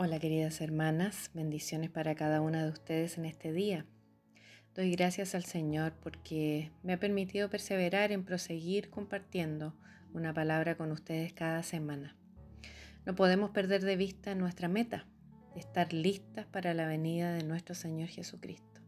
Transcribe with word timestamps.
Hola 0.00 0.20
queridas 0.20 0.60
hermanas, 0.60 1.32
bendiciones 1.34 1.90
para 1.90 2.14
cada 2.14 2.40
una 2.40 2.62
de 2.62 2.70
ustedes 2.70 3.18
en 3.18 3.24
este 3.24 3.50
día. 3.50 3.84
Doy 4.76 4.92
gracias 4.92 5.34
al 5.34 5.42
Señor 5.42 5.92
porque 6.00 6.70
me 6.84 6.92
ha 6.92 7.00
permitido 7.00 7.50
perseverar 7.50 8.12
en 8.12 8.22
proseguir 8.22 8.90
compartiendo 8.90 9.74
una 10.14 10.32
palabra 10.32 10.76
con 10.76 10.92
ustedes 10.92 11.32
cada 11.32 11.64
semana. 11.64 12.14
No 13.06 13.16
podemos 13.16 13.50
perder 13.50 13.82
de 13.82 13.96
vista 13.96 14.36
nuestra 14.36 14.68
meta, 14.68 15.04
estar 15.56 15.92
listas 15.92 16.46
para 16.46 16.74
la 16.74 16.86
venida 16.86 17.32
de 17.32 17.42
nuestro 17.42 17.74
Señor 17.74 18.06
Jesucristo. 18.06 18.80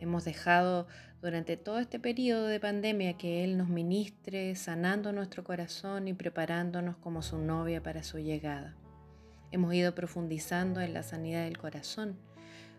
Hemos 0.00 0.24
dejado 0.24 0.88
durante 1.20 1.58
todo 1.58 1.80
este 1.80 2.00
periodo 2.00 2.46
de 2.46 2.60
pandemia 2.60 3.18
que 3.18 3.44
Él 3.44 3.58
nos 3.58 3.68
ministre, 3.68 4.56
sanando 4.56 5.12
nuestro 5.12 5.44
corazón 5.44 6.08
y 6.08 6.14
preparándonos 6.14 6.96
como 6.96 7.20
su 7.20 7.36
novia 7.36 7.82
para 7.82 8.02
su 8.02 8.20
llegada. 8.20 8.74
Hemos 9.52 9.72
ido 9.74 9.94
profundizando 9.94 10.80
en 10.80 10.94
la 10.94 11.02
sanidad 11.02 11.44
del 11.44 11.58
corazón. 11.58 12.16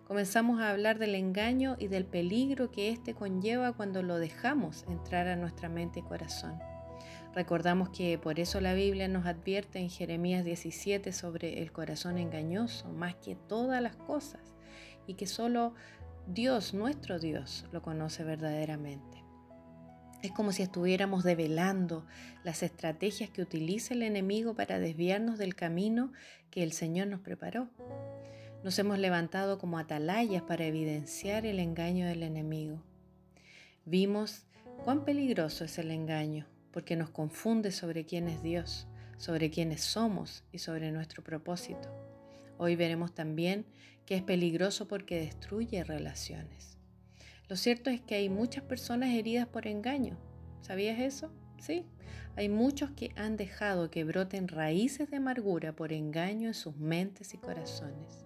Comenzamos 0.07 0.61
a 0.61 0.69
hablar 0.69 0.99
del 0.99 1.15
engaño 1.15 1.75
y 1.79 1.87
del 1.87 2.05
peligro 2.05 2.71
que 2.71 2.89
éste 2.89 3.13
conlleva 3.13 3.73
cuando 3.73 4.01
lo 4.01 4.19
dejamos 4.19 4.85
entrar 4.87 5.27
a 5.27 5.35
nuestra 5.35 5.69
mente 5.69 5.99
y 5.99 6.03
corazón. 6.03 6.59
Recordamos 7.33 7.89
que 7.89 8.17
por 8.17 8.39
eso 8.39 8.61
la 8.61 8.73
Biblia 8.73 9.07
nos 9.07 9.25
advierte 9.25 9.79
en 9.79 9.89
Jeremías 9.89 10.43
17 10.43 11.11
sobre 11.11 11.61
el 11.61 11.71
corazón 11.71 12.17
engañoso 12.17 12.89
más 12.89 13.15
que 13.15 13.35
todas 13.35 13.81
las 13.81 13.95
cosas 13.95 14.41
y 15.05 15.13
que 15.13 15.27
solo 15.27 15.73
Dios, 16.25 16.73
nuestro 16.73 17.19
Dios, 17.19 17.65
lo 17.71 17.81
conoce 17.81 18.23
verdaderamente. 18.23 19.16
Es 20.23 20.31
como 20.31 20.51
si 20.51 20.63
estuviéramos 20.63 21.23
develando 21.23 22.05
las 22.43 22.63
estrategias 22.63 23.29
que 23.29 23.41
utiliza 23.41 23.93
el 23.93 24.01
enemigo 24.01 24.55
para 24.55 24.79
desviarnos 24.79 25.37
del 25.37 25.55
camino 25.55 26.11
que 26.49 26.63
el 26.63 26.71
Señor 26.71 27.07
nos 27.07 27.19
preparó. 27.19 27.69
Nos 28.63 28.79
hemos 28.79 28.97
levantado 28.97 29.59
como 29.59 29.77
atalayas 29.77 30.41
para 30.41 30.65
evidenciar 30.65 31.45
el 31.45 31.59
engaño 31.59 32.07
del 32.07 32.23
enemigo. 32.23 32.81
Vimos 33.85 34.45
cuán 34.83 35.05
peligroso 35.05 35.65
es 35.65 35.77
el 35.77 35.91
engaño, 35.91 36.47
porque 36.71 36.95
nos 36.95 37.11
confunde 37.11 37.71
sobre 37.71 38.05
quién 38.05 38.27
es 38.27 38.41
Dios, 38.41 38.87
sobre 39.17 39.51
quiénes 39.51 39.81
somos 39.81 40.43
y 40.51 40.57
sobre 40.57 40.91
nuestro 40.91 41.23
propósito. 41.23 41.89
Hoy 42.57 42.75
veremos 42.75 43.13
también 43.13 43.65
que 44.05 44.15
es 44.15 44.23
peligroso 44.23 44.87
porque 44.87 45.19
destruye 45.19 45.83
relaciones. 45.83 46.76
Lo 47.49 47.55
cierto 47.55 47.89
es 47.89 48.01
que 48.01 48.15
hay 48.15 48.29
muchas 48.29 48.63
personas 48.63 49.13
heridas 49.13 49.47
por 49.47 49.67
engaño. 49.67 50.17
¿Sabías 50.61 50.99
eso? 50.99 51.31
Sí, 51.59 51.85
hay 52.35 52.49
muchos 52.49 52.91
que 52.91 53.11
han 53.15 53.37
dejado 53.37 53.89
que 53.89 54.03
broten 54.03 54.47
raíces 54.47 55.09
de 55.09 55.17
amargura 55.17 55.73
por 55.73 55.93
engaño 55.93 56.49
en 56.49 56.53
sus 56.53 56.75
mentes 56.75 57.33
y 57.33 57.37
corazones. 57.37 58.25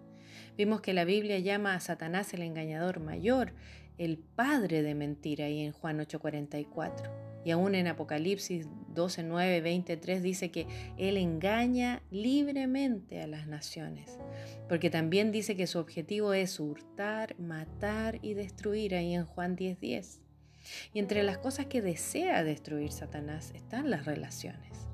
Vimos 0.58 0.81
que 0.81 0.94
la 0.94 1.05
Biblia 1.05 1.39
llama 1.39 1.75
a 1.75 1.80
Satanás 1.80 2.33
el 2.33 2.41
engañador 2.41 3.00
mayor, 3.00 3.53
el 3.97 4.17
padre 4.17 4.81
de 4.81 4.95
mentira, 4.95 5.45
ahí 5.45 5.61
en 5.61 5.72
Juan 5.72 6.00
8:44. 6.00 7.31
Y 7.44 7.52
aún 7.52 7.75
en 7.75 7.88
Apocalipsis 7.88 8.67
12, 8.89 9.23
9, 9.23 9.61
23 9.61 10.22
dice 10.22 10.52
que 10.52 10.67
Él 10.97 11.17
engaña 11.17 12.03
libremente 12.11 13.22
a 13.22 13.28
las 13.28 13.47
naciones, 13.47 14.17
porque 14.70 14.89
también 14.89 15.31
dice 15.31 15.56
que 15.56 15.67
su 15.67 15.80
objetivo 15.80 16.34
es 16.34 16.59
hurtar, 16.59 17.39
matar 17.39 18.19
y 18.22 18.34
destruir, 18.34 18.95
ahí 18.95 19.14
en 19.14 19.25
Juan 19.25 19.56
10, 19.56 19.80
10. 19.80 20.22
Y 20.94 21.00
entre 21.00 21.23
las 21.23 21.38
cosas 21.38 21.66
que 21.66 21.81
desea 21.81 22.44
destruir 22.44 22.92
Satanás 22.92 23.52
están 23.56 23.89
las 23.89 24.06
relaciones. 24.06 24.88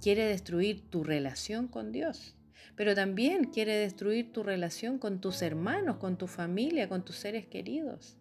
Quiere 0.00 0.24
destruir 0.24 0.90
tu 0.90 1.04
relación 1.04 1.68
con 1.68 1.92
Dios, 1.92 2.34
pero 2.74 2.94
también 2.94 3.44
quiere 3.44 3.76
destruir 3.76 4.32
tu 4.32 4.42
relación 4.42 4.98
con 4.98 5.20
tus 5.20 5.42
hermanos, 5.42 5.98
con 5.98 6.18
tu 6.18 6.26
familia, 6.26 6.88
con 6.88 7.04
tus 7.04 7.16
seres 7.16 7.46
queridos. 7.46 8.16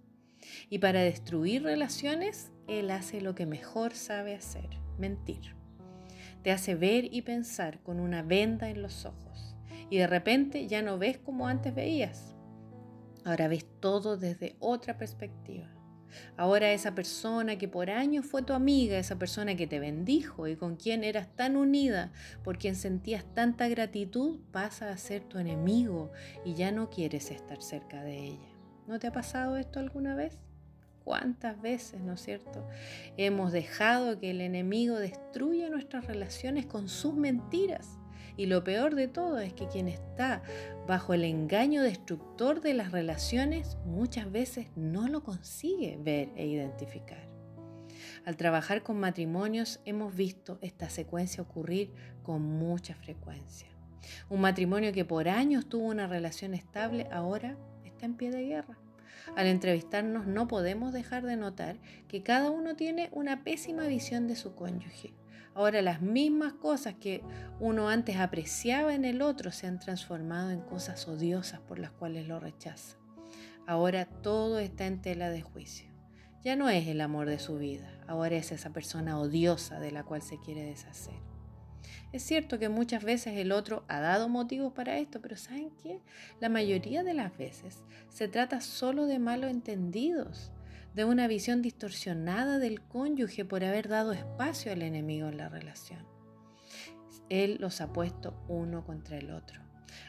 Y 0.70 0.80
para 0.80 1.02
destruir 1.02 1.64
relaciones, 1.64 2.52
Él 2.72 2.90
hace 2.90 3.20
lo 3.20 3.36
que 3.36 3.46
mejor 3.46 3.94
sabe 3.96 4.34
hacer, 4.34 4.70
mentir. 4.98 5.56
Te 6.42 6.52
hace 6.52 6.74
ver 6.74 7.14
y 7.14 7.22
pensar 7.22 7.84
con 7.84 8.00
una 8.00 8.24
venda 8.24 8.70
en 8.70 8.82
los 8.82 9.06
ojos. 9.06 9.58
Y 9.90 9.98
de 9.98 10.08
repente 10.08 10.68
ya 10.70 10.82
no 10.82 10.98
ves 10.98 11.18
como 11.18 11.50
antes 11.50 11.76
veías. 11.76 12.34
Ahora 13.26 13.50
ves 13.50 13.66
todo 13.82 14.16
desde 14.16 14.56
otra 14.62 14.98
perspectiva. 14.98 15.68
Ahora 16.38 16.72
esa 16.72 16.96
persona 16.96 17.58
que 17.58 17.68
por 17.68 17.90
años 17.90 18.26
fue 18.26 18.42
tu 18.42 18.54
amiga, 18.54 18.98
esa 18.98 19.20
persona 19.20 19.58
que 19.58 19.68
te 19.68 19.82
bendijo 19.82 20.48
y 20.48 20.56
con 20.56 20.78
quien 20.78 21.04
eras 21.04 21.36
tan 21.36 21.58
unida, 21.58 22.14
por 22.42 22.58
quien 22.58 22.78
sentías 22.78 23.26
tanta 23.34 23.68
gratitud, 23.68 24.40
pasa 24.54 24.92
a 24.92 24.98
ser 24.98 25.24
tu 25.24 25.40
enemigo 25.40 26.14
y 26.46 26.54
ya 26.54 26.72
no 26.72 26.90
quieres 26.90 27.32
estar 27.32 27.62
cerca 27.62 28.02
de 28.02 28.28
ella. 28.28 28.50
¿No 28.88 28.98
te 28.98 29.08
ha 29.08 29.12
pasado 29.12 29.58
esto 29.58 29.80
alguna 29.80 30.16
vez? 30.16 30.40
¿Cuántas 31.04 31.62
veces, 31.62 32.02
no 32.02 32.14
es 32.14 32.22
cierto? 32.22 32.68
Hemos 33.18 33.52
dejado 33.52 34.20
que 34.20 34.32
el 34.32 34.42
enemigo 34.42 34.98
destruya 34.98 35.70
nuestras 35.70 36.06
relaciones 36.06 36.66
con 36.66 36.90
sus 36.90 37.16
mentiras. 37.16 37.98
Y 38.38 38.46
lo 38.46 38.64
peor 38.64 38.96
de 38.96 39.08
todo 39.08 39.40
es 39.40 39.54
que 39.54 39.68
quien 39.68 39.88
está 39.88 40.42
bajo 40.88 41.14
el 41.14 41.24
engaño 41.24 41.84
destructor 41.84 42.62
de 42.62 42.74
las 42.74 42.92
relaciones 42.92 43.78
muchas 43.86 44.32
veces 44.32 44.68
no 44.76 45.08
lo 45.08 45.24
consigue 45.24 45.98
ver 46.02 46.30
e 46.36 46.46
identificar. 46.46 47.28
Al 48.26 48.38
trabajar 48.38 48.84
con 48.84 49.00
matrimonios 49.00 49.80
hemos 49.86 50.16
visto 50.16 50.60
esta 50.62 50.90
secuencia 50.90 51.44
ocurrir 51.44 51.92
con 52.24 52.42
mucha 52.42 52.96
frecuencia. 52.96 53.68
Un 54.30 54.42
matrimonio 54.42 54.94
que 54.94 55.06
por 55.06 55.28
años 55.28 55.68
tuvo 55.68 55.86
una 55.88 56.08
relación 56.08 56.54
estable 56.54 57.08
ahora 57.12 57.58
en 58.02 58.16
pie 58.16 58.32
de 58.32 58.44
guerra. 58.44 58.81
Al 59.36 59.48
entrevistarnos 59.48 60.28
no 60.28 60.48
podemos 60.48 60.94
dejar 60.94 61.26
de 61.26 61.38
notar 61.38 61.78
que 62.08 62.24
cada 62.24 62.50
uno 62.50 62.76
tiene 62.76 63.10
una 63.12 63.44
pésima 63.44 63.88
visión 63.88 64.28
de 64.28 64.36
su 64.36 64.56
cónyuge. 64.56 65.14
Ahora 65.54 65.82
las 65.82 66.02
mismas 66.02 66.54
cosas 66.54 66.96
que 66.96 67.22
uno 67.60 67.90
antes 67.90 68.18
apreciaba 68.18 68.94
en 68.94 69.06
el 69.06 69.22
otro 69.22 69.52
se 69.52 69.68
han 69.68 69.80
transformado 69.80 70.52
en 70.52 70.62
cosas 70.62 71.08
odiosas 71.08 71.60
por 71.60 71.80
las 71.80 71.92
cuales 71.92 72.28
lo 72.28 72.40
rechaza. 72.40 72.98
Ahora 73.68 74.06
todo 74.06 74.60
está 74.60 74.86
en 74.86 75.02
tela 75.02 75.30
de 75.30 75.42
juicio. 75.42 75.90
Ya 76.44 76.56
no 76.56 76.70
es 76.70 76.88
el 76.88 77.02
amor 77.02 77.30
de 77.30 77.38
su 77.38 77.58
vida, 77.58 77.88
ahora 78.08 78.36
es 78.36 78.52
esa 78.52 78.72
persona 78.72 79.20
odiosa 79.20 79.80
de 79.80 79.92
la 79.92 80.04
cual 80.04 80.24
se 80.24 80.40
quiere 80.40 80.64
deshacer. 80.64 81.31
Es 82.12 82.24
cierto 82.24 82.60
que 82.60 82.70
muchas 82.70 83.04
veces 83.04 83.38
el 83.38 83.52
otro 83.52 83.84
ha 83.88 84.00
dado 84.00 84.30
motivos 84.30 84.74
para 84.74 84.98
esto, 84.98 85.22
pero 85.22 85.38
¿saben 85.38 85.72
qué? 85.82 86.02
La 86.40 86.50
mayoría 86.50 87.04
de 87.04 87.14
las 87.14 87.38
veces 87.38 87.84
se 88.10 88.28
trata 88.28 88.62
solo 88.62 89.06
de 89.06 89.20
malos 89.20 89.52
entendidos, 89.52 90.52
de 90.94 91.06
una 91.06 91.28
visión 91.28 91.62
distorsionada 91.62 92.60
del 92.60 92.82
cónyuge 92.82 93.46
por 93.46 93.64
haber 93.64 93.88
dado 93.88 94.12
espacio 94.12 94.72
al 94.72 94.82
enemigo 94.82 95.30
en 95.30 95.38
la 95.38 95.50
relación. 95.50 96.06
Él 97.30 97.58
los 97.62 97.80
ha 97.80 97.94
puesto 97.94 98.36
uno 98.50 98.84
contra 98.84 99.18
el 99.18 99.32
otro, 99.32 99.62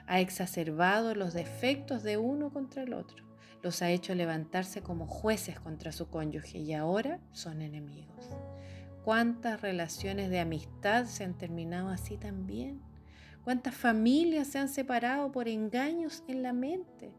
ha 0.06 0.20
exacerbado 0.20 1.14
los 1.14 1.34
defectos 1.34 2.02
de 2.02 2.16
uno 2.16 2.52
contra 2.52 2.82
el 2.82 2.94
otro, 2.94 3.24
los 3.62 3.80
ha 3.80 3.90
hecho 3.90 4.14
levantarse 4.16 4.82
como 4.82 5.06
jueces 5.06 5.60
contra 5.60 5.92
su 5.92 6.08
cónyuge 6.08 6.58
y 6.58 6.72
ahora 6.72 7.20
son 7.30 7.62
enemigos. 7.62 8.28
¿Cuántas 9.04 9.60
relaciones 9.60 10.30
de 10.30 10.38
amistad 10.38 11.06
se 11.06 11.24
han 11.24 11.36
terminado 11.36 11.88
así 11.88 12.16
también? 12.16 12.80
¿Cuántas 13.42 13.74
familias 13.74 14.46
se 14.46 14.60
han 14.60 14.68
separado 14.68 15.32
por 15.32 15.48
engaños 15.48 16.22
en 16.28 16.44
la 16.44 16.52
mente? 16.52 17.12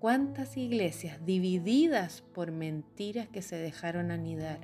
¿Cuántas 0.00 0.56
iglesias 0.56 1.24
divididas 1.24 2.22
por 2.34 2.50
mentiras 2.50 3.28
que 3.28 3.42
se 3.42 3.54
dejaron 3.54 4.10
anidar? 4.10 4.58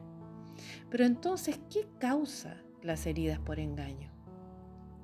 Pero 0.90 1.04
entonces, 1.04 1.60
¿qué 1.70 1.86
causa 1.98 2.56
las 2.82 3.06
heridas 3.06 3.38
por 3.38 3.60
engaño? 3.60 4.10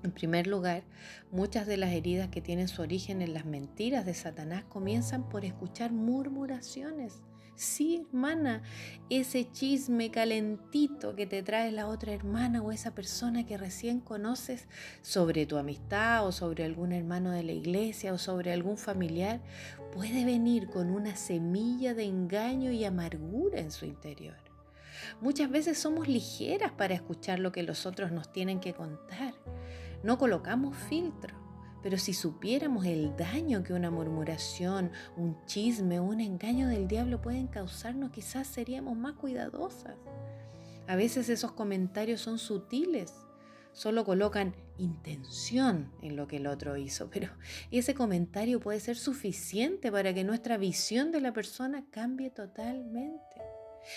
En 0.02 0.10
primer 0.10 0.48
lugar, 0.48 0.82
muchas 1.30 1.68
de 1.68 1.76
las 1.76 1.92
heridas 1.92 2.30
que 2.30 2.40
tienen 2.40 2.66
su 2.66 2.82
origen 2.82 3.22
en 3.22 3.32
las 3.32 3.44
mentiras 3.44 4.04
de 4.04 4.14
Satanás 4.14 4.64
comienzan 4.64 5.28
por 5.28 5.44
escuchar 5.44 5.92
murmuraciones. 5.92 7.22
Sí, 7.60 8.06
hermana, 8.08 8.62
ese 9.10 9.52
chisme 9.52 10.10
calentito 10.10 11.14
que 11.14 11.26
te 11.26 11.42
trae 11.42 11.70
la 11.70 11.88
otra 11.88 12.14
hermana 12.14 12.62
o 12.62 12.72
esa 12.72 12.94
persona 12.94 13.44
que 13.44 13.58
recién 13.58 14.00
conoces 14.00 14.66
sobre 15.02 15.44
tu 15.44 15.58
amistad 15.58 16.26
o 16.26 16.32
sobre 16.32 16.64
algún 16.64 16.92
hermano 16.92 17.32
de 17.32 17.42
la 17.42 17.52
iglesia 17.52 18.14
o 18.14 18.18
sobre 18.18 18.54
algún 18.54 18.78
familiar 18.78 19.42
puede 19.92 20.24
venir 20.24 20.70
con 20.70 20.88
una 20.88 21.16
semilla 21.16 21.92
de 21.92 22.04
engaño 22.04 22.72
y 22.72 22.86
amargura 22.86 23.60
en 23.60 23.72
su 23.72 23.84
interior. 23.84 24.38
Muchas 25.20 25.50
veces 25.50 25.76
somos 25.76 26.08
ligeras 26.08 26.72
para 26.72 26.94
escuchar 26.94 27.40
lo 27.40 27.52
que 27.52 27.62
los 27.62 27.84
otros 27.84 28.10
nos 28.10 28.32
tienen 28.32 28.60
que 28.60 28.72
contar. 28.72 29.34
No 30.02 30.16
colocamos 30.16 30.74
filtro. 30.88 31.39
Pero 31.82 31.98
si 31.98 32.12
supiéramos 32.12 32.84
el 32.84 33.16
daño 33.16 33.62
que 33.62 33.72
una 33.72 33.90
murmuración, 33.90 34.90
un 35.16 35.36
chisme 35.46 36.00
un 36.00 36.20
engaño 36.20 36.68
del 36.68 36.88
diablo 36.88 37.20
pueden 37.20 37.46
causarnos, 37.46 38.10
quizás 38.10 38.46
seríamos 38.46 38.96
más 38.96 39.14
cuidadosas. 39.14 39.96
A 40.86 40.96
veces 40.96 41.28
esos 41.28 41.52
comentarios 41.52 42.20
son 42.20 42.38
sutiles, 42.38 43.14
solo 43.72 44.04
colocan 44.04 44.54
intención 44.78 45.92
en 46.02 46.16
lo 46.16 46.26
que 46.26 46.38
el 46.38 46.46
otro 46.46 46.76
hizo, 46.76 47.08
pero 47.10 47.30
ese 47.70 47.94
comentario 47.94 48.60
puede 48.60 48.80
ser 48.80 48.96
suficiente 48.96 49.92
para 49.92 50.12
que 50.12 50.24
nuestra 50.24 50.56
visión 50.56 51.12
de 51.12 51.20
la 51.20 51.32
persona 51.32 51.84
cambie 51.90 52.30
totalmente. 52.30 53.49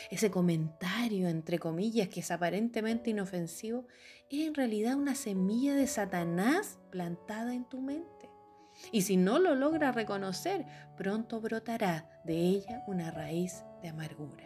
Ese 0.10 0.32
comentario, 0.32 1.28
entre 1.28 1.60
comillas, 1.60 2.10
que 2.10 2.22
es 2.22 2.32
aparentemente 2.32 3.10
inofensivo, 3.10 3.88
es 4.30 4.48
en 4.48 4.54
realidad 4.54 4.96
una 4.96 5.16
semilla 5.16 5.76
de 5.76 5.88
Satanás 5.88 6.80
plantada 6.92 7.54
en 7.54 7.66
tu 7.66 7.82
mente. 7.82 8.30
Y 8.92 9.04
si 9.04 9.18
no 9.18 9.40
lo 9.40 9.56
logras 9.56 9.96
reconocer, 9.96 10.66
pronto 10.98 11.40
brotará 11.40 12.10
de 12.24 12.38
ella 12.38 12.84
una 12.88 13.12
raíz 13.12 13.64
de 13.82 13.90
amargura. 13.90 14.46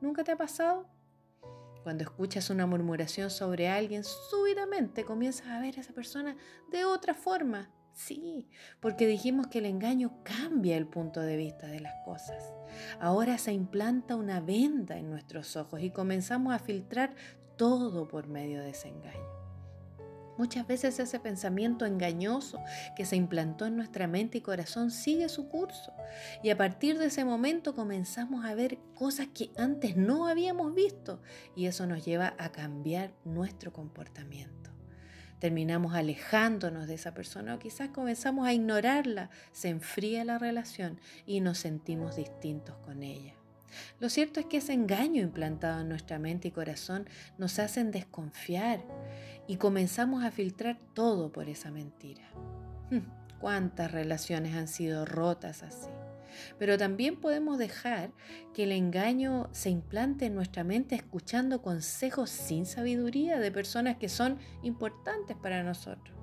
¿Nunca 0.00 0.24
te 0.24 0.32
ha 0.32 0.36
pasado? 0.36 0.88
Cuando 1.82 2.02
escuchas 2.02 2.48
una 2.48 2.66
murmuración 2.66 3.30
sobre 3.30 3.68
alguien, 3.68 4.04
súbitamente 4.04 5.04
comienzas 5.04 5.48
a 5.48 5.60
ver 5.60 5.76
a 5.76 5.82
esa 5.82 5.92
persona 5.92 6.36
de 6.70 6.84
otra 6.84 7.14
forma. 7.14 7.70
Sí, 7.94 8.48
porque 8.80 9.06
dijimos 9.06 9.46
que 9.46 9.58
el 9.58 9.66
engaño 9.66 10.18
cambia 10.24 10.76
el 10.76 10.86
punto 10.86 11.20
de 11.20 11.36
vista 11.36 11.68
de 11.68 11.80
las 11.80 11.94
cosas. 12.04 12.52
Ahora 13.00 13.38
se 13.38 13.52
implanta 13.52 14.16
una 14.16 14.40
venda 14.40 14.98
en 14.98 15.10
nuestros 15.10 15.56
ojos 15.56 15.80
y 15.80 15.90
comenzamos 15.90 16.52
a 16.52 16.58
filtrar 16.58 17.14
todo 17.56 18.08
por 18.08 18.26
medio 18.26 18.60
de 18.60 18.70
ese 18.70 18.88
engaño. 18.88 19.34
Muchas 20.36 20.66
veces 20.66 20.98
ese 20.98 21.20
pensamiento 21.20 21.86
engañoso 21.86 22.58
que 22.96 23.06
se 23.06 23.14
implantó 23.14 23.66
en 23.66 23.76
nuestra 23.76 24.08
mente 24.08 24.38
y 24.38 24.40
corazón 24.40 24.90
sigue 24.90 25.28
su 25.28 25.48
curso 25.48 25.92
y 26.42 26.50
a 26.50 26.56
partir 26.56 26.98
de 26.98 27.06
ese 27.06 27.24
momento 27.24 27.76
comenzamos 27.76 28.44
a 28.44 28.54
ver 28.56 28.78
cosas 28.96 29.28
que 29.32 29.52
antes 29.56 29.96
no 29.96 30.26
habíamos 30.26 30.74
visto 30.74 31.22
y 31.54 31.66
eso 31.66 31.86
nos 31.86 32.04
lleva 32.04 32.34
a 32.38 32.50
cambiar 32.50 33.12
nuestro 33.24 33.72
comportamiento. 33.72 34.73
Terminamos 35.44 35.92
alejándonos 35.92 36.86
de 36.86 36.94
esa 36.94 37.12
persona 37.12 37.54
o 37.54 37.58
quizás 37.58 37.90
comenzamos 37.90 38.48
a 38.48 38.54
ignorarla, 38.54 39.28
se 39.52 39.68
enfría 39.68 40.24
la 40.24 40.38
relación 40.38 40.98
y 41.26 41.42
nos 41.42 41.58
sentimos 41.58 42.16
distintos 42.16 42.74
con 42.78 43.02
ella. 43.02 43.34
Lo 44.00 44.08
cierto 44.08 44.40
es 44.40 44.46
que 44.46 44.56
ese 44.56 44.72
engaño 44.72 45.20
implantado 45.20 45.82
en 45.82 45.90
nuestra 45.90 46.18
mente 46.18 46.48
y 46.48 46.50
corazón 46.50 47.06
nos 47.36 47.58
hacen 47.58 47.90
desconfiar 47.90 48.82
y 49.46 49.56
comenzamos 49.56 50.24
a 50.24 50.30
filtrar 50.30 50.78
todo 50.94 51.30
por 51.30 51.50
esa 51.50 51.70
mentira. 51.70 52.24
¿Cuántas 53.38 53.92
relaciones 53.92 54.56
han 54.56 54.66
sido 54.66 55.04
rotas 55.04 55.62
así? 55.62 55.90
Pero 56.58 56.78
también 56.78 57.16
podemos 57.20 57.58
dejar 57.58 58.12
que 58.52 58.64
el 58.64 58.72
engaño 58.72 59.48
se 59.52 59.70
implante 59.70 60.26
en 60.26 60.34
nuestra 60.34 60.64
mente 60.64 60.94
escuchando 60.94 61.62
consejos 61.62 62.30
sin 62.30 62.66
sabiduría 62.66 63.38
de 63.38 63.50
personas 63.50 63.96
que 63.96 64.08
son 64.08 64.38
importantes 64.62 65.36
para 65.36 65.62
nosotros. 65.62 66.16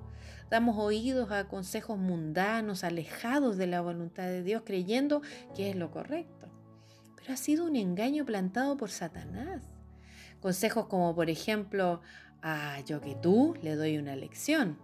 Damos 0.50 0.76
oídos 0.76 1.30
a 1.30 1.48
consejos 1.48 1.98
mundanos, 1.98 2.84
alejados 2.84 3.56
de 3.56 3.66
la 3.66 3.80
voluntad 3.80 4.24
de 4.24 4.42
Dios, 4.42 4.62
creyendo 4.66 5.22
que 5.54 5.70
es 5.70 5.76
lo 5.76 5.90
correcto. 5.90 6.48
Pero 7.16 7.32
ha 7.32 7.36
sido 7.36 7.64
un 7.64 7.76
engaño 7.76 8.26
plantado 8.26 8.76
por 8.76 8.90
Satanás. 8.90 9.62
Consejos 10.40 10.88
como, 10.88 11.14
por 11.14 11.30
ejemplo, 11.30 12.02
ah, 12.42 12.80
yo 12.84 13.00
que 13.00 13.14
tú 13.14 13.56
le 13.62 13.76
doy 13.76 13.96
una 13.96 14.14
lección. 14.14 14.76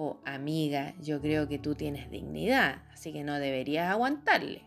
O 0.00 0.20
amiga, 0.24 0.94
yo 1.00 1.20
creo 1.20 1.48
que 1.48 1.58
tú 1.58 1.74
tienes 1.74 2.08
dignidad, 2.08 2.84
así 2.92 3.12
que 3.12 3.24
no 3.24 3.34
deberías 3.34 3.90
aguantarle. 3.90 4.62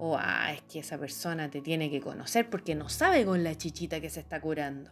O 0.00 0.16
ah, 0.18 0.52
es 0.52 0.62
que 0.62 0.80
esa 0.80 0.98
persona 0.98 1.48
te 1.48 1.60
tiene 1.60 1.92
que 1.92 2.00
conocer 2.00 2.50
porque 2.50 2.74
no 2.74 2.88
sabe 2.88 3.24
con 3.24 3.44
la 3.44 3.54
chichita 3.54 4.00
que 4.00 4.10
se 4.10 4.18
está 4.18 4.40
curando. 4.40 4.90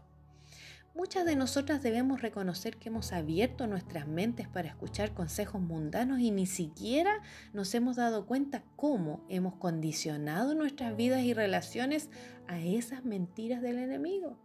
Muchas 0.94 1.24
de 1.24 1.34
nosotras 1.34 1.82
debemos 1.82 2.22
reconocer 2.22 2.76
que 2.76 2.90
hemos 2.90 3.12
abierto 3.12 3.66
nuestras 3.66 4.06
mentes 4.06 4.46
para 4.46 4.68
escuchar 4.68 5.14
consejos 5.14 5.60
mundanos 5.60 6.20
y 6.20 6.30
ni 6.30 6.46
siquiera 6.46 7.20
nos 7.52 7.74
hemos 7.74 7.96
dado 7.96 8.26
cuenta 8.26 8.62
cómo 8.76 9.24
hemos 9.28 9.56
condicionado 9.56 10.54
nuestras 10.54 10.94
vidas 10.94 11.22
y 11.22 11.34
relaciones 11.34 12.08
a 12.46 12.60
esas 12.60 13.04
mentiras 13.04 13.62
del 13.62 13.78
enemigo. 13.78 14.38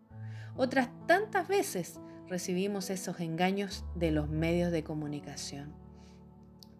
Otras 0.55 0.89
tantas 1.05 1.47
veces 1.47 1.99
recibimos 2.29 2.89
esos 2.89 3.19
engaños 3.19 3.85
de 3.95 4.11
los 4.11 4.29
medios 4.29 4.71
de 4.71 4.83
comunicación. 4.83 5.73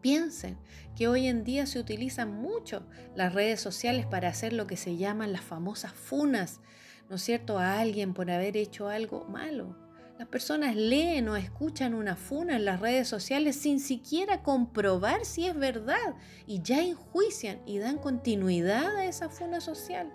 Piensen 0.01 0.57
que 0.95 1.07
hoy 1.07 1.27
en 1.27 1.44
día 1.44 1.65
se 1.65 1.80
utilizan 1.80 2.31
mucho 2.31 2.83
las 3.15 3.33
redes 3.33 3.59
sociales 3.59 4.06
para 4.06 4.30
hacer 4.30 4.53
lo 4.53 4.68
que 4.68 4.77
se 4.77 4.97
llaman 4.97 5.33
las 5.33 5.42
famosas 5.42 5.94
funas, 5.94 6.62
¿no 7.09 7.15
es 7.15 7.24
cierto?, 7.24 7.57
a 7.57 7.80
alguien 7.80 8.13
por 8.13 8.30
haber 8.30 8.56
hecho 8.56 8.88
algo 8.88 9.25
malo. 9.25 9.75
Las 10.18 10.27
personas 10.30 10.75
leen 10.75 11.27
o 11.27 11.36
escuchan 11.36 11.94
una 11.94 12.15
funa 12.15 12.56
en 12.56 12.65
las 12.65 12.80
redes 12.80 13.07
sociales 13.07 13.57
sin 13.57 13.80
siquiera 13.80 14.44
comprobar 14.44 15.25
si 15.25 15.45
es 15.45 15.56
verdad 15.56 16.15
y 16.48 16.62
ya 16.62 16.81
enjuician 16.81 17.59
y 17.65 17.80
dan 17.80 17.98
continuidad 17.98 18.95
a 18.95 19.06
esa 19.06 19.27
funa 19.27 19.59
social. 19.59 20.13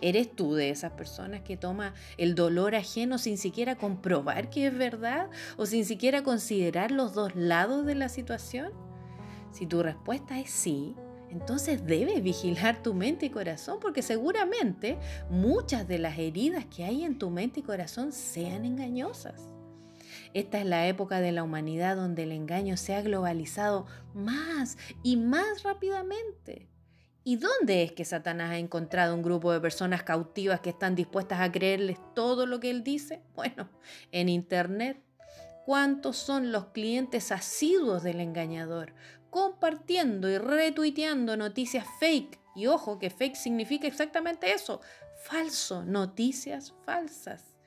¿Eres 0.00 0.30
tú 0.30 0.54
de 0.54 0.70
esas 0.70 0.92
personas 0.92 1.42
que 1.42 1.56
toma 1.56 1.94
el 2.16 2.34
dolor 2.34 2.74
ajeno 2.74 3.18
sin 3.18 3.38
siquiera 3.38 3.76
comprobar 3.76 4.50
que 4.50 4.68
es 4.68 4.76
verdad 4.76 5.28
o 5.56 5.66
sin 5.66 5.84
siquiera 5.84 6.22
considerar 6.22 6.90
los 6.90 7.14
dos 7.14 7.34
lados 7.34 7.84
de 7.84 7.94
la 7.94 8.08
situación? 8.08 8.72
Si 9.50 9.66
tu 9.66 9.82
respuesta 9.82 10.38
es 10.38 10.50
sí, 10.50 10.94
entonces 11.30 11.84
debes 11.84 12.22
vigilar 12.22 12.82
tu 12.82 12.94
mente 12.94 13.26
y 13.26 13.30
corazón 13.30 13.78
porque 13.80 14.02
seguramente 14.02 14.98
muchas 15.30 15.86
de 15.86 15.98
las 15.98 16.18
heridas 16.18 16.64
que 16.66 16.84
hay 16.84 17.04
en 17.04 17.18
tu 17.18 17.30
mente 17.30 17.60
y 17.60 17.62
corazón 17.62 18.12
sean 18.12 18.64
engañosas. 18.64 19.42
Esta 20.34 20.58
es 20.58 20.66
la 20.66 20.86
época 20.86 21.20
de 21.20 21.32
la 21.32 21.42
humanidad 21.42 21.96
donde 21.96 22.22
el 22.22 22.32
engaño 22.32 22.76
se 22.76 22.94
ha 22.94 23.02
globalizado 23.02 23.86
más 24.14 24.78
y 25.02 25.16
más 25.16 25.62
rápidamente. 25.62 26.68
¿Y 27.24 27.36
dónde 27.36 27.82
es 27.82 27.92
que 27.92 28.04
Satanás 28.04 28.52
ha 28.52 28.58
encontrado 28.58 29.14
un 29.14 29.22
grupo 29.22 29.52
de 29.52 29.60
personas 29.60 30.02
cautivas 30.02 30.60
que 30.60 30.70
están 30.70 30.94
dispuestas 30.94 31.40
a 31.40 31.52
creerles 31.52 31.98
todo 32.14 32.46
lo 32.46 32.60
que 32.60 32.70
él 32.70 32.82
dice? 32.82 33.22
Bueno, 33.34 33.68
en 34.12 34.28
Internet. 34.28 35.02
¿Cuántos 35.66 36.16
son 36.16 36.50
los 36.50 36.68
clientes 36.68 37.30
asiduos 37.30 38.02
del 38.02 38.20
engañador? 38.20 38.94
Compartiendo 39.28 40.30
y 40.30 40.38
retuiteando 40.38 41.36
noticias 41.36 41.86
fake. 42.00 42.40
Y 42.56 42.68
ojo, 42.68 42.98
que 42.98 43.10
fake 43.10 43.36
significa 43.36 43.86
exactamente 43.86 44.50
eso, 44.52 44.80
falso, 45.24 45.84
noticias 45.84 46.74
falsas. 46.86 47.57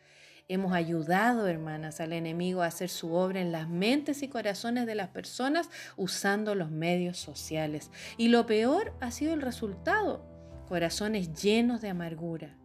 Hemos 0.47 0.73
ayudado, 0.73 1.47
hermanas, 1.47 2.01
al 2.01 2.13
enemigo 2.13 2.61
a 2.61 2.67
hacer 2.67 2.89
su 2.89 3.13
obra 3.13 3.39
en 3.39 3.51
las 3.51 3.69
mentes 3.69 4.21
y 4.23 4.27
corazones 4.27 4.85
de 4.85 4.95
las 4.95 5.09
personas 5.09 5.69
usando 5.95 6.55
los 6.55 6.71
medios 6.71 7.17
sociales. 7.17 7.89
Y 8.17 8.27
lo 8.27 8.45
peor 8.45 8.93
ha 8.99 9.11
sido 9.11 9.33
el 9.33 9.41
resultado. 9.41 10.25
Corazones 10.67 11.33
llenos 11.41 11.81
de 11.81 11.89
amargura. 11.89 12.57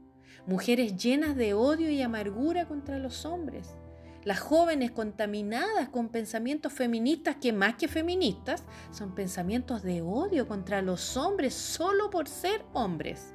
Mujeres 0.46 0.96
llenas 0.96 1.36
de 1.36 1.54
odio 1.54 1.90
y 1.90 2.02
amargura 2.02 2.66
contra 2.66 2.98
los 2.98 3.24
hombres. 3.24 3.76
Las 4.24 4.40
jóvenes 4.40 4.90
contaminadas 4.90 5.88
con 5.88 6.08
pensamientos 6.08 6.72
feministas 6.72 7.36
que 7.36 7.52
más 7.52 7.76
que 7.76 7.86
feministas 7.86 8.64
son 8.90 9.14
pensamientos 9.14 9.82
de 9.84 10.02
odio 10.02 10.48
contra 10.48 10.82
los 10.82 11.16
hombres 11.16 11.54
solo 11.54 12.10
por 12.10 12.26
ser 12.26 12.64
hombres. 12.72 13.34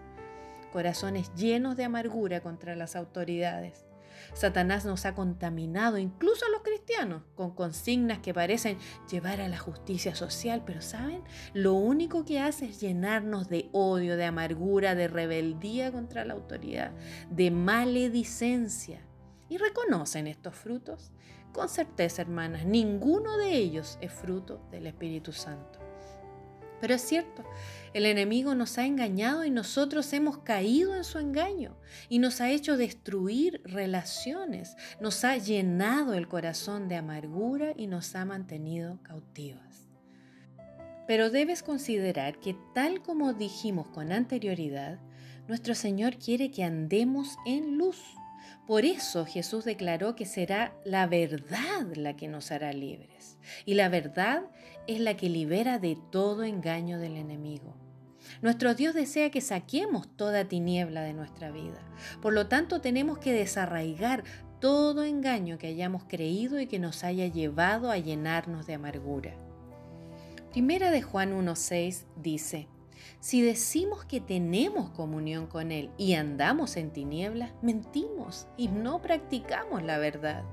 Corazones 0.73 1.33
llenos 1.35 1.77
de 1.77 1.85
amargura 1.85 2.41
contra 2.41 2.75
las 2.75 2.97
autoridades 2.97 3.85
Satanás 4.33 4.85
nos 4.85 5.05
ha 5.05 5.15
contaminado, 5.15 5.97
incluso 5.97 6.45
a 6.45 6.49
los 6.49 6.61
cristianos, 6.61 7.23
con 7.35 7.51
consignas 7.51 8.19
que 8.19 8.33
parecen 8.33 8.77
llevar 9.09 9.41
a 9.41 9.47
la 9.47 9.57
justicia 9.57 10.15
social, 10.15 10.63
pero 10.65 10.81
¿saben? 10.81 11.23
Lo 11.53 11.73
único 11.73 12.25
que 12.25 12.39
hace 12.39 12.65
es 12.65 12.79
llenarnos 12.79 13.49
de 13.49 13.69
odio, 13.71 14.17
de 14.17 14.25
amargura, 14.25 14.95
de 14.95 15.07
rebeldía 15.07 15.91
contra 15.91 16.25
la 16.25 16.33
autoridad, 16.33 16.91
de 17.29 17.51
maledicencia. 17.51 19.01
¿Y 19.49 19.57
reconocen 19.57 20.27
estos 20.27 20.55
frutos? 20.55 21.11
Con 21.51 21.67
certeza, 21.67 22.21
hermanas, 22.21 22.65
ninguno 22.65 23.37
de 23.37 23.55
ellos 23.57 23.97
es 23.99 24.13
fruto 24.13 24.61
del 24.71 24.87
Espíritu 24.87 25.33
Santo. 25.33 25.79
Pero 26.79 26.95
es 26.95 27.01
cierto, 27.01 27.43
el 27.93 28.05
enemigo 28.05 28.55
nos 28.55 28.77
ha 28.77 28.85
engañado 28.85 29.43
y 29.43 29.49
nosotros 29.49 30.13
hemos 30.13 30.37
caído 30.39 30.95
en 30.95 31.03
su 31.03 31.19
engaño 31.19 31.77
y 32.07 32.19
nos 32.19 32.39
ha 32.39 32.49
hecho 32.49 32.77
destruir 32.77 33.61
relaciones, 33.65 34.77
nos 35.01 35.23
ha 35.25 35.37
llenado 35.37 36.13
el 36.13 36.27
corazón 36.27 36.87
de 36.87 36.95
amargura 36.95 37.73
y 37.75 37.87
nos 37.87 38.15
ha 38.15 38.23
mantenido 38.23 39.01
cautivas. 39.03 39.89
Pero 41.07 41.29
debes 41.29 41.63
considerar 41.63 42.39
que 42.39 42.55
tal 42.73 43.01
como 43.01 43.33
dijimos 43.33 43.87
con 43.87 44.13
anterioridad, 44.13 44.99
nuestro 45.47 45.75
Señor 45.75 46.17
quiere 46.17 46.51
que 46.51 46.63
andemos 46.63 47.35
en 47.45 47.77
luz. 47.77 47.97
Por 48.71 48.85
eso 48.85 49.25
Jesús 49.25 49.65
declaró 49.65 50.15
que 50.15 50.25
será 50.25 50.73
la 50.85 51.05
verdad 51.05 51.93
la 51.93 52.15
que 52.15 52.29
nos 52.29 52.51
hará 52.51 52.71
libres. 52.71 53.37
Y 53.65 53.73
la 53.73 53.89
verdad 53.89 54.43
es 54.87 55.01
la 55.01 55.17
que 55.17 55.27
libera 55.27 55.77
de 55.77 55.97
todo 56.09 56.45
engaño 56.45 56.97
del 56.97 57.17
enemigo. 57.17 57.75
Nuestro 58.41 58.73
Dios 58.73 58.95
desea 58.95 59.29
que 59.29 59.41
saquemos 59.41 60.07
toda 60.15 60.47
tiniebla 60.47 61.01
de 61.01 61.11
nuestra 61.11 61.51
vida. 61.51 61.85
Por 62.21 62.31
lo 62.31 62.47
tanto, 62.47 62.79
tenemos 62.79 63.17
que 63.17 63.33
desarraigar 63.33 64.23
todo 64.61 65.03
engaño 65.03 65.57
que 65.57 65.67
hayamos 65.67 66.05
creído 66.05 66.57
y 66.61 66.67
que 66.67 66.79
nos 66.79 67.03
haya 67.03 67.27
llevado 67.27 67.91
a 67.91 67.97
llenarnos 67.97 68.67
de 68.67 68.75
amargura. 68.75 69.35
Primera 70.51 70.91
de 70.91 71.01
Juan 71.01 71.33
1.6 71.33 72.05
dice, 72.15 72.69
si 73.19 73.41
decimos 73.41 74.05
que 74.05 74.19
tenemos 74.19 74.89
comunión 74.89 75.47
con 75.47 75.71
Él 75.71 75.91
y 75.97 76.13
andamos 76.13 76.77
en 76.77 76.91
tinieblas, 76.91 77.51
mentimos 77.61 78.47
y 78.57 78.67
no 78.67 79.01
practicamos 79.01 79.83
la 79.83 79.97
verdad. 79.97 80.43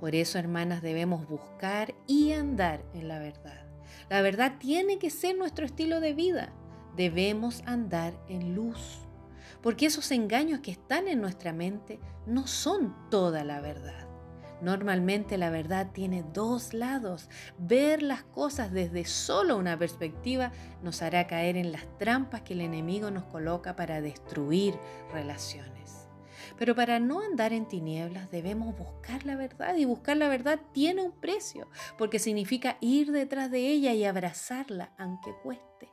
Por 0.00 0.14
eso, 0.14 0.38
hermanas, 0.38 0.82
debemos 0.82 1.28
buscar 1.28 1.94
y 2.06 2.32
andar 2.32 2.84
en 2.94 3.08
la 3.08 3.18
verdad. 3.18 3.64
La 4.08 4.22
verdad 4.22 4.54
tiene 4.58 4.98
que 4.98 5.10
ser 5.10 5.36
nuestro 5.36 5.64
estilo 5.64 6.00
de 6.00 6.14
vida. 6.14 6.52
Debemos 6.96 7.62
andar 7.66 8.14
en 8.28 8.54
luz. 8.54 9.00
Porque 9.62 9.86
esos 9.86 10.10
engaños 10.10 10.60
que 10.60 10.70
están 10.72 11.08
en 11.08 11.20
nuestra 11.20 11.52
mente 11.52 11.98
no 12.26 12.46
son 12.46 12.94
toda 13.10 13.44
la 13.44 13.60
verdad. 13.60 14.03
Normalmente 14.60 15.36
la 15.36 15.50
verdad 15.50 15.90
tiene 15.92 16.24
dos 16.32 16.72
lados. 16.72 17.28
Ver 17.58 18.02
las 18.02 18.22
cosas 18.22 18.72
desde 18.72 19.04
solo 19.04 19.56
una 19.56 19.78
perspectiva 19.78 20.52
nos 20.82 21.02
hará 21.02 21.26
caer 21.26 21.56
en 21.56 21.72
las 21.72 21.86
trampas 21.98 22.42
que 22.42 22.54
el 22.54 22.60
enemigo 22.60 23.10
nos 23.10 23.24
coloca 23.24 23.76
para 23.76 24.00
destruir 24.00 24.74
relaciones. 25.12 26.08
Pero 26.58 26.74
para 26.74 27.00
no 27.00 27.20
andar 27.20 27.52
en 27.52 27.66
tinieblas 27.66 28.30
debemos 28.30 28.76
buscar 28.76 29.24
la 29.26 29.36
verdad 29.36 29.76
y 29.76 29.84
buscar 29.84 30.16
la 30.16 30.28
verdad 30.28 30.60
tiene 30.72 31.02
un 31.02 31.12
precio, 31.12 31.68
porque 31.98 32.18
significa 32.18 32.76
ir 32.80 33.12
detrás 33.12 33.50
de 33.50 33.68
ella 33.68 33.92
y 33.92 34.04
abrazarla 34.04 34.92
aunque 34.98 35.34
cueste. 35.42 35.88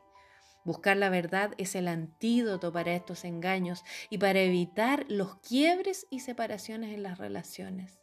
Buscar 0.64 0.98
la 0.98 1.10
verdad 1.10 1.52
es 1.58 1.74
el 1.74 1.88
antídoto 1.88 2.72
para 2.72 2.94
estos 2.94 3.26
engaños 3.26 3.84
y 4.12 4.20
para 4.20 4.42
evitar 4.42 5.06
los 5.10 5.38
quiebres 5.38 6.06
y 6.12 6.20
separaciones 6.20 6.94
en 6.94 7.02
las 7.02 7.18
relaciones. 7.18 8.01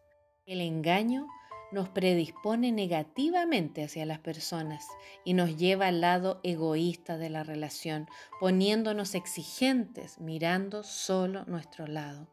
El 0.49 0.63
engaño 0.63 1.27
nos 1.73 1.91
predispone 1.91 2.73
negativamente 2.73 3.85
hacia 3.85 4.07
las 4.07 4.19
personas 4.19 4.87
y 5.23 5.35
nos 5.35 5.59
lleva 5.59 5.89
al 5.89 6.01
lado 6.01 6.41
egoísta 6.43 7.19
de 7.19 7.29
la 7.29 7.43
relación, 7.43 8.09
poniéndonos 8.41 9.15
exigentes, 9.15 10.19
mirando 10.19 10.85
solo 10.85 11.45
nuestro 11.45 11.87
lado. 11.87 12.29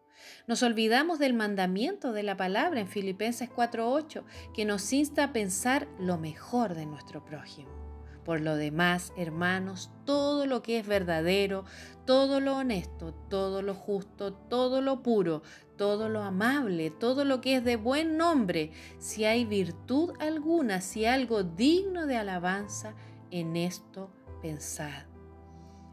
Nos 0.47 0.63
olvidamos 0.63 1.19
del 1.19 1.33
mandamiento 1.33 2.13
de 2.13 2.23
la 2.23 2.37
palabra 2.37 2.79
en 2.79 2.87
Filipenses 2.87 3.49
4:8, 3.49 4.23
que 4.53 4.63
nos 4.63 4.93
insta 4.93 5.25
a 5.25 5.33
pensar 5.33 5.89
lo 5.99 6.17
mejor 6.17 6.73
de 6.73 6.85
nuestro 6.85 7.25
prójimo. 7.25 7.84
Por 8.25 8.41
lo 8.41 8.55
demás, 8.55 9.13
hermanos, 9.17 9.91
todo 10.03 10.47
lo 10.47 10.63
que 10.63 10.79
es 10.79 10.87
verdadero, 10.87 11.63
todo 12.05 12.39
lo 12.39 12.57
honesto, 12.57 13.13
todo 13.29 13.61
lo 13.61 13.75
justo, 13.75 14.33
todo 14.33 14.81
lo 14.81 15.03
puro, 15.03 15.43
todo 15.77 16.09
lo 16.09 16.23
amable, 16.23 16.89
todo 16.89 17.23
lo 17.23 17.39
que 17.39 17.57
es 17.57 17.63
de 17.63 17.75
buen 17.75 18.17
nombre, 18.17 18.71
si 18.97 19.25
hay 19.25 19.45
virtud 19.45 20.11
alguna, 20.19 20.81
si 20.81 21.05
algo 21.05 21.43
digno 21.43 22.07
de 22.07 22.17
alabanza, 22.17 22.95
en 23.29 23.55
esto 23.55 24.11
pensad. 24.41 25.03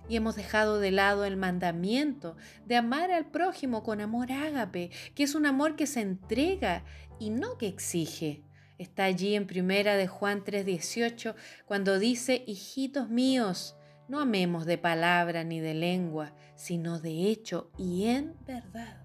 Y 0.09 0.17
hemos 0.17 0.35
dejado 0.35 0.79
de 0.81 0.91
lado 0.91 1.27
el 1.27 1.37
mandamiento 1.37 2.37
de 2.65 2.77
amar 2.77 3.11
al 3.11 3.27
prójimo 3.27 3.83
con 3.83 4.01
amor 4.01 4.33
ágape, 4.33 4.91
que 5.15 5.25
es 5.25 5.35
un 5.35 5.45
amor 5.45 5.77
que 5.77 5.87
se 5.87 6.01
entrega 6.01 6.85
y 7.19 7.29
no 7.29 7.59
que 7.59 7.67
exige. 7.67 8.43
Está 8.83 9.05
allí 9.05 9.37
en 9.37 9.47
primera 9.47 9.97
de 9.97 10.09
Juan 10.09 10.43
3:18 10.43 11.37
cuando 11.67 12.01
dice, 12.01 12.43
hijitos 12.49 13.09
míos, 13.09 13.77
no 14.09 14.19
amemos 14.19 14.67
de 14.67 14.77
palabra 14.77 15.45
ni 15.45 15.61
de 15.61 15.73
lengua, 15.73 16.35
sino 16.57 16.99
de 16.99 17.29
hecho 17.29 17.71
y 17.79 18.07
en 18.07 18.35
verdad. 18.45 19.01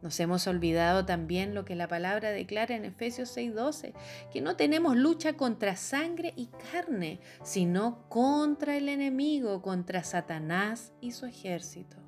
Nos 0.00 0.20
hemos 0.20 0.46
olvidado 0.46 1.04
también 1.04 1.56
lo 1.56 1.64
que 1.64 1.74
la 1.74 1.88
palabra 1.88 2.30
declara 2.30 2.76
en 2.76 2.84
Efesios 2.84 3.36
6:12, 3.36 3.94
que 4.32 4.40
no 4.40 4.54
tenemos 4.54 4.96
lucha 4.96 5.32
contra 5.32 5.74
sangre 5.74 6.32
y 6.36 6.46
carne, 6.70 7.18
sino 7.42 8.08
contra 8.08 8.76
el 8.76 8.88
enemigo, 8.88 9.60
contra 9.60 10.04
Satanás 10.04 10.92
y 11.00 11.10
su 11.10 11.26
ejército. 11.26 12.03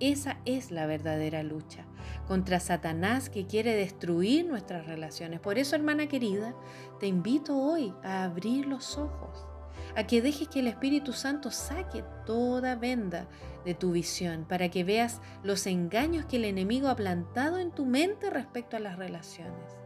Esa 0.00 0.38
es 0.44 0.70
la 0.70 0.86
verdadera 0.86 1.42
lucha 1.42 1.86
contra 2.26 2.58
Satanás 2.58 3.30
que 3.30 3.46
quiere 3.46 3.74
destruir 3.74 4.46
nuestras 4.46 4.86
relaciones. 4.86 5.40
Por 5.40 5.58
eso, 5.58 5.76
hermana 5.76 6.08
querida, 6.08 6.54
te 6.98 7.06
invito 7.06 7.56
hoy 7.56 7.94
a 8.02 8.24
abrir 8.24 8.66
los 8.66 8.98
ojos, 8.98 9.46
a 9.94 10.04
que 10.06 10.20
dejes 10.20 10.48
que 10.48 10.60
el 10.60 10.66
Espíritu 10.66 11.12
Santo 11.12 11.50
saque 11.50 12.02
toda 12.26 12.74
venda 12.74 13.28
de 13.64 13.74
tu 13.74 13.92
visión 13.92 14.46
para 14.48 14.68
que 14.68 14.84
veas 14.84 15.20
los 15.42 15.66
engaños 15.66 16.26
que 16.26 16.36
el 16.36 16.44
enemigo 16.44 16.88
ha 16.88 16.96
plantado 16.96 17.58
en 17.58 17.70
tu 17.70 17.86
mente 17.86 18.30
respecto 18.30 18.76
a 18.76 18.80
las 18.80 18.98
relaciones. 18.98 19.76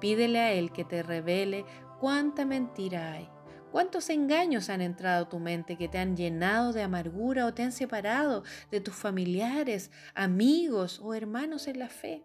Pídele 0.00 0.38
a 0.38 0.52
Él 0.52 0.72
que 0.72 0.84
te 0.84 1.02
revele 1.02 1.64
cuánta 2.00 2.44
mentira 2.44 3.12
hay 3.12 3.28
¿Cuántos 3.72 4.10
engaños 4.10 4.68
han 4.68 4.82
entrado 4.82 5.24
a 5.24 5.28
tu 5.30 5.38
mente 5.38 5.78
que 5.78 5.88
te 5.88 5.96
han 5.96 6.14
llenado 6.14 6.74
de 6.74 6.82
amargura 6.82 7.46
o 7.46 7.54
te 7.54 7.62
han 7.62 7.72
separado 7.72 8.44
de 8.70 8.82
tus 8.82 8.94
familiares, 8.94 9.90
amigos 10.14 11.00
o 11.02 11.14
hermanos 11.14 11.66
en 11.66 11.78
la 11.78 11.88
fe? 11.88 12.22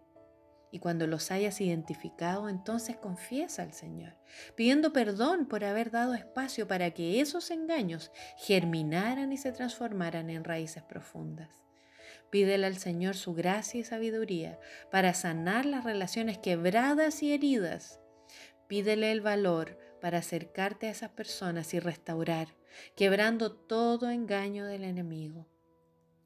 Y 0.70 0.78
cuando 0.78 1.06
los 1.06 1.30
hayas 1.30 1.62
identificado, 1.62 2.50
entonces 2.50 2.98
confiesa 2.98 3.62
al 3.62 3.72
Señor, 3.72 4.18
pidiendo 4.56 4.92
perdón 4.92 5.46
por 5.46 5.64
haber 5.64 5.90
dado 5.90 6.12
espacio 6.12 6.68
para 6.68 6.90
que 6.90 7.22
esos 7.22 7.50
engaños 7.50 8.12
germinaran 8.36 9.32
y 9.32 9.38
se 9.38 9.50
transformaran 9.50 10.28
en 10.28 10.44
raíces 10.44 10.82
profundas. 10.82 11.48
Pídele 12.28 12.66
al 12.66 12.76
Señor 12.76 13.16
su 13.16 13.32
gracia 13.32 13.80
y 13.80 13.84
sabiduría 13.84 14.58
para 14.90 15.14
sanar 15.14 15.64
las 15.64 15.84
relaciones 15.84 16.36
quebradas 16.36 17.22
y 17.22 17.32
heridas. 17.32 18.00
Pídele 18.66 19.12
el 19.12 19.22
valor 19.22 19.78
para 20.00 20.18
acercarte 20.18 20.86
a 20.86 20.90
esas 20.90 21.10
personas 21.10 21.74
y 21.74 21.80
restaurar, 21.80 22.54
quebrando 22.96 23.52
todo 23.52 24.10
engaño 24.10 24.66
del 24.66 24.84
enemigo. 24.84 25.46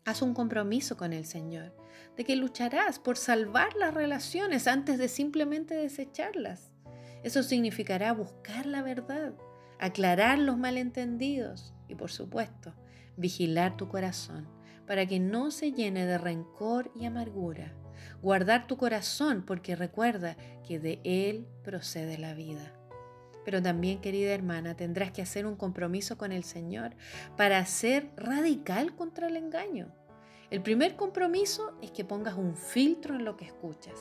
Haz 0.05 0.23
un 0.23 0.35
compromiso 0.35 0.97
con 0.97 1.13
el 1.13 1.27
Señor 1.27 1.75
de 2.17 2.25
que 2.25 2.37
lucharás 2.37 2.99
por 2.99 3.17
salvar 3.17 3.75
las 3.77 3.95
relaciones 3.95 4.67
antes 4.67 4.99
de 4.99 5.09
simplemente 5.09 5.75
desecharlas. 5.75 6.71
Eso 7.23 7.43
significará 7.43 8.13
buscar 8.13 8.67
la 8.67 8.83
verdad, 8.83 9.35
aclarar 9.79 10.39
los 10.39 10.59
malentendidos 10.59 11.73
y, 11.89 11.95
por 11.95 12.11
supuesto, 12.11 12.75
vigilar 13.17 13.77
tu 13.77 13.89
corazón 13.89 14.49
para 14.87 15.07
que 15.07 15.21
no 15.21 15.51
se 15.51 15.73
llene 15.73 16.07
de 16.07 16.19
rencor 16.19 16.91
y 16.95 17.05
amargura. 17.05 17.73
Guardar 18.21 18.67
tu 18.67 18.77
corazón 18.77 19.45
porque 19.47 19.77
recuerda 19.77 20.37
que 20.67 20.81
de 20.81 21.01
él 21.05 21.47
procede 21.63 22.19
la 22.19 22.35
vida. 22.35 22.73
Pero 23.45 23.63
también, 23.63 24.01
querida 24.01 24.33
hermana, 24.33 24.77
tendrás 24.77 25.13
que 25.13 25.23
hacer 25.23 25.47
un 25.47 25.57
compromiso 25.57 26.17
con 26.17 26.33
el 26.33 26.45
Señor 26.45 26.95
para 27.37 27.65
ser 27.67 28.11
radical 28.17 28.95
contra 28.95 29.29
el 29.29 29.37
engaño. 29.37 29.93
El 30.51 30.63
primer 30.63 30.97
compromiso 30.97 31.77
es 31.81 31.91
que 31.91 32.05
pongas 32.05 32.35
un 32.35 32.57
filtro 32.57 33.15
en 33.15 33.25
lo 33.25 33.37
que 33.37 33.47
escuchas. 33.47 33.99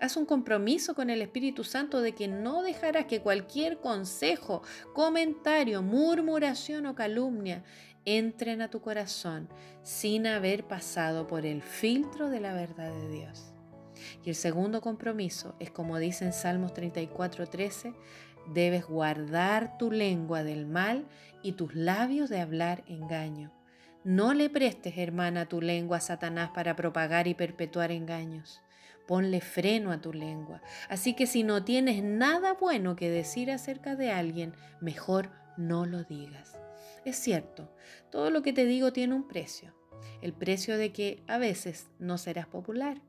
Haz 0.00 0.16
un 0.16 0.26
compromiso 0.26 0.94
con 0.94 1.10
el 1.10 1.20
Espíritu 1.22 1.64
Santo 1.64 2.00
de 2.00 2.12
que 2.12 2.28
no 2.28 2.62
dejarás 2.62 3.06
que 3.06 3.20
cualquier 3.20 3.78
consejo, 3.80 4.62
comentario, 4.94 5.82
murmuración 5.82 6.86
o 6.86 6.94
calumnia 6.94 7.64
entren 8.04 8.62
a 8.62 8.70
tu 8.70 8.80
corazón 8.80 9.48
sin 9.82 10.28
haber 10.28 10.64
pasado 10.64 11.26
por 11.26 11.44
el 11.44 11.62
filtro 11.62 12.30
de 12.30 12.40
la 12.40 12.54
verdad 12.54 12.92
de 12.92 13.08
Dios. 13.08 13.52
Y 14.24 14.30
el 14.30 14.36
segundo 14.36 14.80
compromiso 14.80 15.56
es 15.58 15.70
como 15.72 15.98
dice 15.98 16.24
en 16.24 16.32
Salmos 16.32 16.72
34:13, 16.74 17.94
Debes 18.52 18.86
guardar 18.86 19.76
tu 19.76 19.90
lengua 19.90 20.42
del 20.42 20.66
mal 20.66 21.06
y 21.42 21.52
tus 21.52 21.74
labios 21.74 22.30
de 22.30 22.40
hablar 22.40 22.82
engaño. 22.86 23.52
No 24.04 24.32
le 24.32 24.48
prestes, 24.48 24.96
hermana, 24.96 25.46
tu 25.46 25.60
lengua 25.60 25.98
a 25.98 26.00
Satanás 26.00 26.50
para 26.54 26.76
propagar 26.76 27.26
y 27.28 27.34
perpetuar 27.34 27.92
engaños. 27.92 28.62
Ponle 29.06 29.40
freno 29.40 29.92
a 29.92 30.00
tu 30.00 30.12
lengua. 30.12 30.62
Así 30.88 31.14
que 31.14 31.26
si 31.26 31.42
no 31.42 31.64
tienes 31.64 32.02
nada 32.02 32.54
bueno 32.54 32.96
que 32.96 33.10
decir 33.10 33.50
acerca 33.50 33.96
de 33.96 34.10
alguien, 34.10 34.54
mejor 34.80 35.30
no 35.56 35.84
lo 35.84 36.04
digas. 36.04 36.56
Es 37.04 37.16
cierto, 37.16 37.74
todo 38.10 38.30
lo 38.30 38.42
que 38.42 38.52
te 38.52 38.64
digo 38.64 38.92
tiene 38.92 39.14
un 39.14 39.28
precio. 39.28 39.74
El 40.22 40.32
precio 40.32 40.78
de 40.78 40.92
que 40.92 41.22
a 41.26 41.38
veces 41.38 41.88
no 41.98 42.18
serás 42.18 42.46
popular 42.46 43.00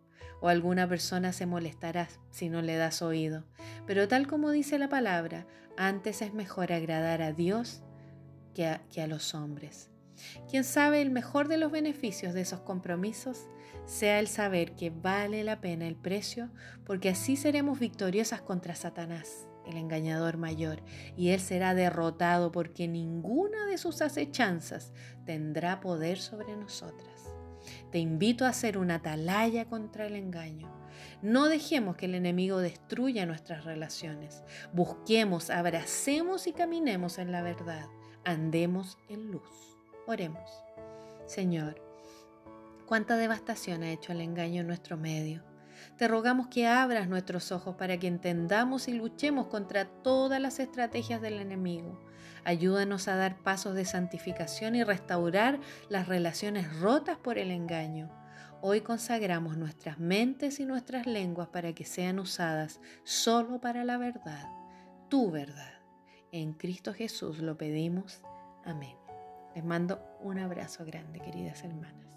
o 0.41 0.48
alguna 0.48 0.88
persona 0.88 1.34
se 1.34 1.46
molestará 1.46 2.08
si 2.29 2.50
no 2.50 2.62
le 2.62 2.75
das 2.75 3.01
oído. 3.01 3.46
Pero 3.86 4.08
tal 4.08 4.27
como 4.27 4.51
dice 4.51 4.79
la 4.79 4.89
palabra, 4.89 5.48
antes 5.77 6.22
es 6.22 6.34
mejor 6.34 6.72
agradar 6.72 7.22
a 7.22 7.34
Dios 7.34 7.81
que 8.53 9.01
a, 9.01 9.08
los 9.08 9.34
hombres. 9.34 9.89
Quien 10.50 10.63
sabe 10.63 11.01
el 11.01 11.12
mejor 11.12 11.48
de 11.48 11.58
los 11.58 11.72
beneficios 11.72 12.34
de 12.34 12.41
esos 12.41 12.60
compromisos 12.62 13.48
sea 13.86 14.19
el 14.19 14.27
saber 14.27 14.75
que 14.75 14.89
vale 14.89 15.43
la 15.43 15.62
pena 15.62 15.88
el 15.88 15.96
precio, 15.96 16.50
porque 16.86 17.10
así 17.10 17.38
seremos 17.38 17.79
victoriosas 17.79 18.41
contra 18.41 18.75
Satanás, 18.75 19.48
el 19.65 19.77
engañador 19.77 20.38
mayor, 20.38 20.84
y 21.15 21.29
él 21.29 21.39
será 21.39 21.74
derrotado 21.74 22.51
porque 22.51 22.88
ninguna 22.88 23.65
de 23.65 23.77
sus 23.77 24.01
acechanzas 24.01 24.91
tendrá 25.25 25.79
poder 25.79 26.19
sobre 26.19 26.55
nosotras. 26.58 27.18
Te 27.91 27.99
invito 27.99 28.45
a 28.45 28.49
hacer 28.49 28.77
una 28.77 28.95
atalaya 28.95 29.65
contra 29.65 30.05
el 30.05 30.15
engaño, 30.15 30.69
No 31.21 31.47
dejemos 31.47 31.95
que 31.95 32.05
el 32.05 32.15
enemigo 32.15 32.59
destruya 32.59 33.25
nuestras 33.25 33.65
relaciones. 33.65 34.43
Busquemos, 34.73 35.49
abracemos 35.49 36.47
y 36.47 36.53
caminemos 36.53 37.17
en 37.17 37.31
la 37.31 37.41
verdad. 37.41 37.88
Andemos 38.25 38.97
en 39.07 39.31
luz. 39.31 39.77
Oremos. 40.07 40.49
Señor, 41.25 41.81
cuánta 42.85 43.17
devastación 43.17 43.83
ha 43.83 43.91
hecho 43.91 44.11
el 44.11 44.21
engaño 44.21 44.61
en 44.61 44.67
nuestro 44.67 44.97
medio. 44.97 45.43
Te 45.97 46.07
rogamos 46.07 46.47
que 46.47 46.67
abras 46.67 47.07
nuestros 47.07 47.51
ojos 47.51 47.75
para 47.75 47.97
que 47.97 48.07
entendamos 48.07 48.88
y 48.88 48.93
luchemos 48.93 49.47
contra 49.47 49.85
todas 49.85 50.41
las 50.41 50.59
estrategias 50.59 51.21
del 51.21 51.39
enemigo. 51.39 51.99
Ayúdanos 52.43 53.08
a 53.08 53.15
dar 53.15 53.38
pasos 53.38 53.75
de 53.75 53.86
santificación 53.86 54.75
y 54.75 54.84
restaurar 54.84 55.60
las 55.89 56.08
relaciones 56.08 56.79
rotas 56.79 57.17
por 57.17 57.38
el 57.38 57.51
engaño. 57.51 58.10
Hoy 58.62 58.81
consagramos 58.81 59.58
nuestras 59.58 60.00
mentes 60.00 60.60
y 60.60 60.65
nuestras 60.65 61.08
lenguas 61.08 61.48
para 61.48 61.74
que 61.74 61.86
sean 61.86 62.19
usadas 62.19 62.81
solo 63.03 63.62
para 63.62 63.86
la 63.86 63.98
verdad, 63.98 64.50
tu 65.10 65.31
verdad. 65.31 65.79
En 66.31 66.53
Cristo 66.53 66.93
Jesús 66.93 67.39
lo 67.39 67.58
pedimos. 67.58 68.22
Amén. 68.65 68.98
Les 69.55 69.63
mando 69.63 70.03
un 70.19 70.39
abrazo 70.39 70.86
grande, 70.86 71.19
queridas 71.19 71.63
hermanas. 71.63 72.08